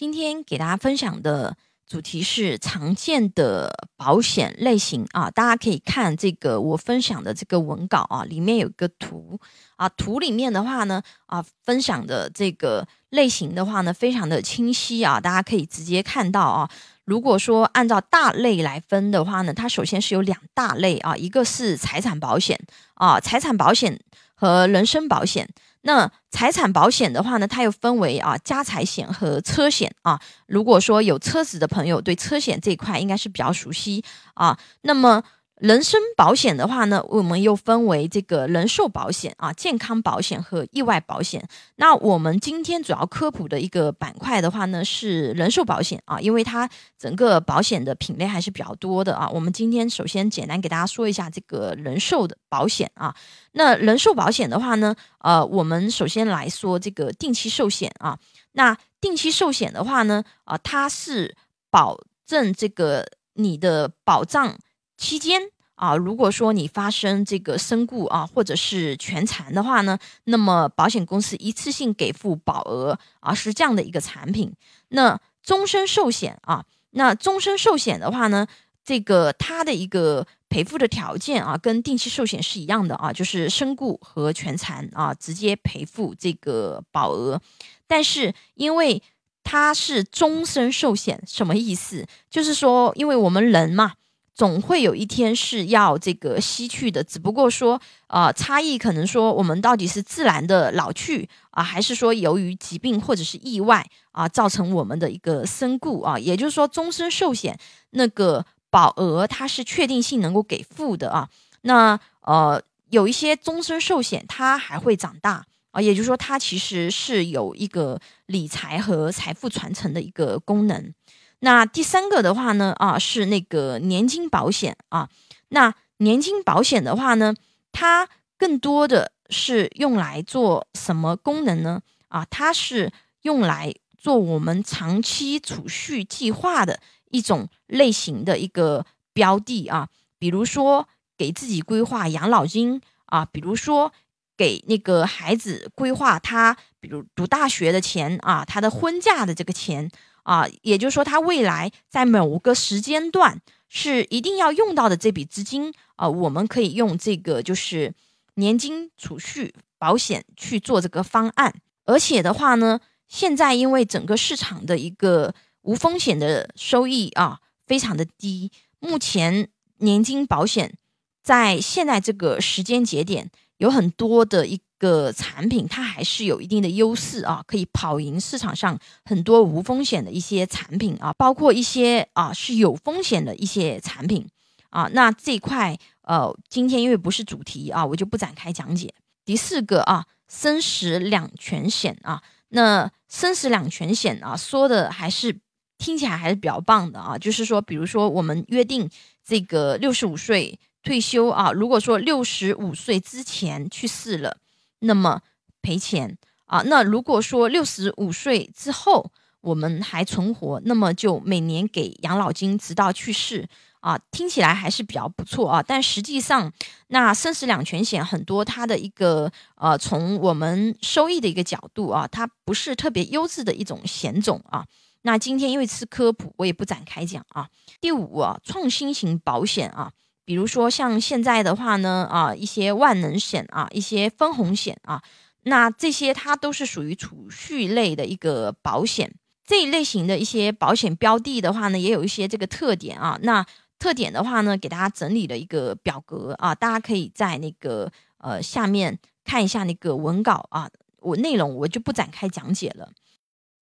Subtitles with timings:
[0.00, 9.38] 今天给大家分享的主题是常见的保险类型啊，大家可以看这个我分享的这个文稿啊，里面有个图
[9.76, 16.70] 啊，图里面的话呢啊，分享的这个类型的话呢，非常的清晰啊，大家可以直接看到啊。
[17.04, 22.58] 如果说按照大类来分的话呢，它首先是有两大类啊，一个是财产保险
[22.94, 24.00] 啊，财产保险
[24.34, 25.46] 和人身保险。
[25.82, 30.20] 那财产保险的话呢，它又分为啊家财险和车险啊。
[30.46, 34.04] 如果说有车子的朋友，对车险这一块应该是比较熟悉
[34.34, 34.58] 啊。
[34.82, 35.22] 那么
[35.60, 41.46] 人身保险的话呢，我们又分为这个人寿保险啊、健康保险和意外保险。
[41.76, 49.28] 那我们今天主要科普的一个板块的话呢，是人寿保险啊，因为它整个保险的品类还是比较多的啊。
[49.28, 53.14] 我们今天首先简单给大家说一下这个人寿的保险啊。
[53.52, 58.18] 那人寿保险的话呢，呃，我们首先来说这个定期寿险啊。
[58.52, 61.36] 那定期寿险的话呢，啊，它是
[61.70, 64.56] 保证这个你的保障。
[65.00, 65.40] 期间
[65.76, 74.52] 啊，如果说你发生这个身故啊，或者是全残的话呢，那么保险公司一次性给付保额啊，是这样的一个产品。
[74.90, 78.46] 那终身寿险啊，那终身寿险的话呢，
[78.84, 87.40] 这个它的一个赔付的条件啊，跟定期寿险是一样的啊，就是身故和全残啊，直接赔付这个保额。
[87.86, 89.02] 但是因为
[89.42, 92.06] 它是终身寿险，什么意思？
[92.28, 93.94] 就是说，因为我们人嘛。
[94.40, 106.18] 总会有一天是要这个吸去的，只不过说，呃，差异可能说我们到底是自然的老去啊，还是说由于疾病或者是意外啊造成我们的一个身故啊？
[106.18, 107.58] 也就是说，终身寿险
[107.90, 111.28] 那个保额它是确定性能够给付的啊。
[111.60, 120.94] 那呃，有一些终身寿险它还会长大啊，也就是说它其实是有一个理财和财富传承的一个功能。
[121.40, 125.08] 那第三个的话呢，啊，是那个年金保险啊。
[125.48, 127.34] 那年金保险的话呢，
[127.72, 131.80] 它更多的是用来做什么功能呢？
[132.08, 132.92] 啊，它是
[133.22, 136.80] 用来做我们长期储蓄计划的
[137.10, 139.88] 一种类型的一个标的啊。
[140.18, 143.92] 比如说给自己规划养老金啊，比如说
[144.36, 149.90] 给那个孩子规划他，比如读大学的钱啊，他的婚嫁的这个钱。
[150.22, 157.94] 啊，也就是说，他未来在某个时间段是一定要用到的这笔资金啊，我们可以用这个就是
[158.34, 161.54] 年金储蓄保险去做这个方案。
[161.84, 169.48] 而且的话呢，现在因为整个市场的一个无风险的收益啊，非常的低，目前
[169.78, 170.74] 年金保险
[171.22, 174.60] 在现在这个时间节点有很多的一。
[174.80, 184.26] 个产品它还是有一定的优势啊，可以跑赢市场上很多无风险的一些产品啊，包括一些啊是有风险的一些产品
[184.70, 184.88] 啊。
[184.94, 188.94] 那这块呃，今天因为不是主题啊，我就不展开讲解。
[189.26, 195.38] 第四个啊，生死两全险啊，那生死两全险啊，说的还是
[195.76, 198.88] 听起来还是比较棒的啊，就是说，比如说我们约定
[199.22, 204.38] 这个六十五岁退休啊，如果说六十五岁之前去世了。
[204.80, 205.22] 那么
[205.62, 206.62] 赔钱啊？
[206.66, 209.10] 那如果说六十五岁之后
[209.40, 213.48] 我们还存活，那么就每年给养老金，直到去世
[213.80, 213.98] 啊。
[214.10, 215.62] 听起来还是比较不错啊。
[215.62, 216.52] 但实际上，
[216.88, 224.66] 那生死两全险很多，它的一个呃，从我们收益的一个角度啊，它不是特别优质的一种险种啊。
[225.02, 227.48] 那今天因为是科普，我也不展开讲啊。
[227.80, 229.90] 第五啊，创新型保险啊。
[230.30, 235.02] 比如说像现在的话呢，啊，一些万能险啊，一些分红险啊，
[235.42, 239.12] 那这些它都是属于储蓄类的一个保险。
[239.44, 243.18] 这一类型的一些保险标的的话呢，也有一些这个特点啊。
[243.24, 243.44] 那
[243.80, 250.70] 特点的话呢，给大家整理了一个表格啊，大家可以在那个呃下面看一下那个文稿啊，
[251.00, 252.92] 我内容我就不展开讲解了。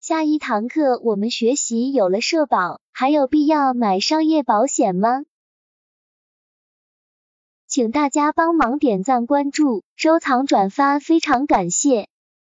[0.02, 5.22] 下一堂课我们学习有了社保，还有必要买商业保险吗？
[7.68, 12.08] 请大家帮忙点赞、关注、收藏、转发，非常感谢。